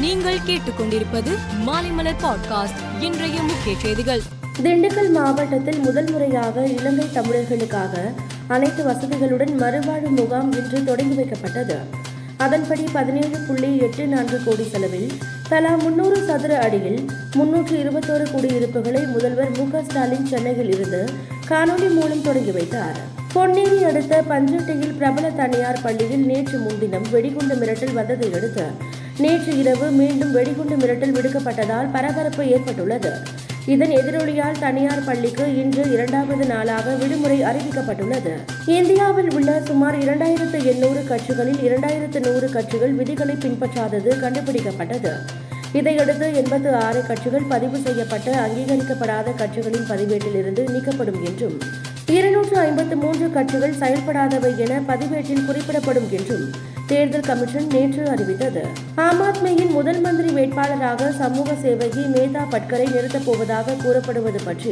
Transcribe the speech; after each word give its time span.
நீங்கள் 0.00 0.38
கேட்டுக்கொண்டிருப்பது 0.38 1.30
மாலைமலர் 1.66 2.20
பாட்காஸ்ட். 2.22 3.02
இன்றைய 3.02 3.42
முக்கிய 3.42 3.76
செய்திகள். 3.82 4.20
திண்டுக்கல் 4.62 5.10
மாவட்டத்தில் 5.10 5.78
முதல் 5.78 6.10
முறையாக 6.10 6.66
இலங்கை 6.66 7.06
தமிழர்களுக்காக 7.14 7.94
அனைத்து 8.48 8.84
வசதிகளுடன் 8.84 9.52
மறுவாழ்வு 9.58 10.08
முகாம் 10.08 10.52
இன்று 10.52 10.84
தொடங்கி 10.84 11.22
வைக்கப்பட்டது. 11.22 11.76
அதன்படி 12.36 12.84
பதினேழு 12.92 13.38
புள்ளி 13.46 13.76
எட்டு 13.76 14.06
நான்கு 14.06 14.40
கோடி 14.44 14.62
செலவில் 14.62 15.12
தலா 15.48 15.74
முன்னூறு 15.74 16.24
சதுர 16.24 16.58
அடியில் 16.58 17.10
முன்னூற்று 17.34 17.76
இருபத்தோரு 17.78 18.30
குடியிருப்புகளை 18.30 19.02
முதல்வர் 19.02 19.50
மு 19.58 19.82
ஸ்டாலின் 19.82 20.26
சென்னையில் 20.26 20.72
இருந்து 20.72 21.10
காணொலி 21.48 21.94
மூலம் 21.94 22.22
தொடங்கி 22.22 22.50
வைத்தார். 22.50 23.16
பொன்னேரி 23.34 23.82
அடுத்த 23.82 24.24
பஞ்சட்டையில் 24.28 24.96
பிரபல 24.96 25.30
தனியார் 25.30 25.80
பள்ளியில் 25.82 26.26
நேற்று 26.26 26.58
முன்தினம் 26.58 27.10
வெடிகுண்டு 27.10 27.54
மிரட்டல் 27.54 27.92
வந்ததை 27.92 28.32
அடுத்து 28.34 28.96
நேற்று 29.22 29.52
இரவு 29.58 29.86
மீண்டும் 29.90 30.32
வெடிகுண்டு 30.32 30.76
மிரட்டல் 30.76 31.14
விடுக்கப்பட்டதால் 31.16 31.88
பரபரப்பு 31.94 32.42
ஏற்பட்டுள்ளது. 32.54 33.10
இதன் 33.66 33.90
எதிரொலியால் 33.90 34.60
தனியார் 34.60 35.02
பள்ளிக்கு 35.04 35.46
இன்று 35.62 35.82
இரண்டாவது 35.94 36.44
நாளாக 36.46 36.94
விடுமுறை 36.94 37.38
அறிவிக்கப்பட்டுள்ளது. 37.42 38.32
இந்தியாவில் 38.66 39.30
உள்ள 39.30 39.62
சுமார் 39.64 39.98
இரண்டாயிரத்து 39.98 40.60
எண்ணூறு 40.64 41.02
கட்சிகளில் 41.10 41.60
இரண்டாயிரத்து 41.68 42.20
நூறு 42.26 42.48
கட்சிகள் 42.50 42.94
விதிகளை 43.00 43.36
பின்பற்றாதது 43.44 44.12
கண்டுபிடிக்கப்பட்டது. 44.24 45.12
இதையடுத்து 45.72 46.34
எண்பத்து 46.34 46.74
ஆறு 46.74 47.02
கட்சிகள் 47.06 47.48
பதிவு 47.48 47.78
செய்யப்பட்ட 47.78 48.30
அங்கீகரிக்கப்படாத 48.44 49.34
கட்சிகளின் 49.42 49.88
பதிவேட்டிலிருந்து 49.90 50.64
நீக்கப்படும் 50.74 51.20
என்றும் 51.24 51.58
இருநூற்று 52.16 52.56
ஐம்பத்து 52.58 52.96
மூன்று 52.96 53.26
கட்சிகள் 53.30 53.78
செயல்படாதவை 53.80 54.56
என 54.56 54.80
பதிவேட்டில் 54.86 55.46
குறிப்பிடப்படும் 55.46 56.08
என்றும் 56.10 56.46
தேர்தல் 56.88 57.20
கமிஷன் 57.20 57.66
நேற்று 57.66 58.08
அறிவித்தது. 58.08 58.66
ஆம் 58.94 59.20
ஆத்மியின் 59.20 59.70
முதல் 59.70 60.00
மந்திரி 60.00 60.28
வேட்பாளராக 60.28 61.16
சமூக 61.16 61.52
சேவகி 61.62 62.00
மேதா 62.00 62.40
பட்கரை 62.50 62.90
நிறுத்தப் 62.90 63.24
போவதாக 63.24 63.72
கூறப்படுவது 63.72 64.40
பற்றி 64.44 64.70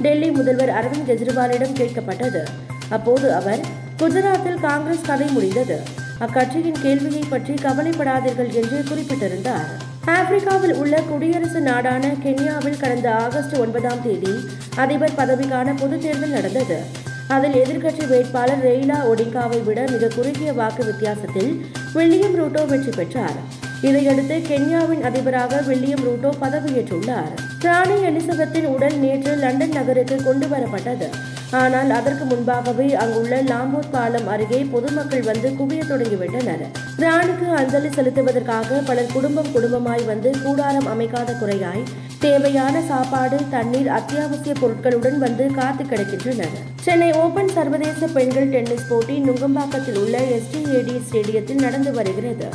டெல்லி 0.00 0.30
முதல்வர் 0.30 0.68
அரவிந்த் 0.68 1.10
கெஜ்ரிவாலிடம் 1.10 1.76
கேட்கப்பட்டது. 1.76 2.42
அப்போது 2.88 3.34
அவர் 3.34 3.60
குஜராத்தில் 3.98 4.60
காங்கிரஸ் 4.60 5.02
கதை 5.02 5.26
முடிந்தது. 5.26 5.80
அக்கட்சியின் 6.20 6.82
கேள்வியை 6.82 7.22
பற்றி 7.28 7.54
கவலைப்படாதீர்கள் 7.54 8.52
என்று 8.52 8.84
குறிப்பிட்டிருந்தார். 8.88 9.84
ஆப்பிரிக்காவில் 10.04 10.74
உள்ள 10.74 11.00
குடியரசு 11.00 11.60
நாடான 11.60 12.06
கென்யாவில் 12.24 12.80
கடந்த 12.80 13.14
ஆகஸ்ட் 13.14 13.54
ஒன்பதாம் 13.54 14.02
தேதி 14.02 14.30
அதிபர் 14.76 15.16
பதவிக்கான 15.16 15.74
பொதுத் 15.76 16.02
தேர்தல் 16.02 16.30
நடந்தது. 16.30 17.04
அதில் 17.28 17.56
எதிர்க்கட்சி 17.62 18.08
வேட்பாளர் 18.08 18.64
ரெய்லா 18.64 18.98
ஒடிகாவை 19.10 19.64
விட 19.64 19.84
மிக 19.90 20.08
குறுகிய 20.08 20.52
வாக்கு 20.52 20.84
வித்தியாசத்தில் 20.84 21.50
வில்லியம் 21.92 22.34
ரூட்டோ 22.34 22.66
வெற்றி 22.66 22.92
பெற்றார். 22.96 23.38
இதையடுத்து 23.82 24.36
கென்யாவின் 24.48 25.02
அதிபராக 25.02 25.60
வில்லியம் 25.60 26.04
ரூட்டோ 26.04 26.30
பதவியேற்றுள்ளார். 26.40 27.32
ராணி 27.60 27.94
எலிசபெத்தின் 27.94 28.66
உடல் 28.66 28.96
நேற்று 28.98 29.34
லண்டன் 29.36 29.68
நகருக்கு 29.68 30.22
கொண்டு 30.22 30.46
வரப்பட்டது 30.46 31.08
ஆனால் 31.50 31.90
அதற்கு 31.90 32.24
முன்பாகவே 32.24 32.94
அங்குள்ள 32.94 33.42
லாம்பூர் 33.42 33.90
பாலம் 33.90 34.28
அருகே 34.28 34.64
பொதுமக்கள் 34.64 35.22
வந்து 35.22 35.48
குவிய 35.50 35.82
தொடங்கிவிட்டனர். 35.82 36.64
ராணிக்கு 36.96 37.46
அஞ்சலி 37.50 37.88
செலுத்துவதற்காக 37.88 38.82
பலர் 38.84 39.12
குடும்பம் 39.12 39.52
குடும்பமாய் 39.54 40.04
வந்து 40.04 40.30
கூடாரம் 40.42 40.86
அமைக்காத 40.86 41.32
குறையாய் 41.32 41.82
தேவையான 42.18 42.80
சாப்பாடு 42.80 43.38
தண்ணீர் 43.50 43.88
அத்தியாவசிய 43.88 44.54
பொருட்களுடன் 44.60 45.18
வந்து 45.18 45.46
காத்து 45.46 45.84
கிடக்கின்றனர். 45.84 46.54
சென்னை 46.80 47.12
ஓபன் 47.12 47.48
சர்வதேச 47.48 48.06
பெண்கள் 48.06 48.48
டென்னிஸ் 48.48 48.88
போட்டி 48.88 49.20
நுங்கம்பாக்கத்தில் 49.20 49.98
உள்ள 49.98 50.18
எஸ்டிஏடி 50.18 51.00
ஸ்டேடியத்தில் 51.10 51.60
நடந்து 51.60 51.92
வருகிறது. 51.92 52.48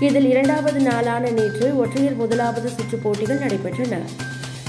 இதில் 0.00 0.24
இரண்டாவது 0.24 0.80
நாளான 0.80 1.30
நேற்று 1.30 1.76
ஒற்றையர் 1.76 2.14
முதலாவது 2.14 2.68
சுற்று 2.68 2.98
போட்டிகள் 2.98 3.38
நடைபெற்றன. 3.38 4.00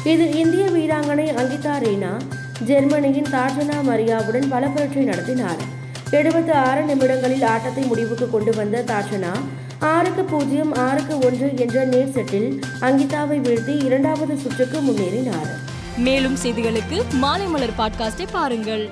இதில் 0.03 0.35
இந்திய 0.35 0.65
வீராங்கனை 0.65 1.27
அங்கிதா 1.35 1.75
ரேனா 1.85 2.17
ஜெர்மனியின் 2.63 3.25
தாஜனா 3.25 3.81
மரியாவுடன் 3.87 4.49
பலப்பரட்சை 4.49 5.03
நடத்தினார். 5.03 5.57
எழுபத்து 6.11 6.53
ஆறு 6.53 6.83
நிமிடங்களில் 6.83 7.43
ஆட்டத்தை 7.43 7.83
முடிவுக்கு 7.83 8.29
கொண்டு 8.29 8.55
வந்த 8.55 8.83
தாஜனா 8.87 9.31
ஆறுக்கு 9.79 10.23
பூஜ்ஜியம் 10.23 10.75
ஆறுக்கு 10.75 11.19
ஒன்று 11.19 11.53
என்ற 11.55 11.83
நேர் 11.83 12.09
செட்டில் 12.09 12.61
அங்கிதாவை 12.81 13.39
வீழ்த்தி 13.39 13.83
இரண்டாவது 13.83 14.37
சுற்றுக்கு 14.37 14.79
முன்னேறினார். 14.81 15.49
மேலும் 15.97 16.37
செய்திகளுக்கு 16.43 17.03
மாலைமலர் 17.21 17.73
பாட்காஸ்டை 17.77 18.27
பாருங்கள். 18.31 18.89